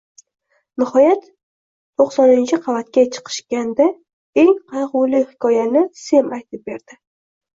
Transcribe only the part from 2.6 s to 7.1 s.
qavatga chiqishganda, eng qaygʻuli hikoyani Sem aytib berdi.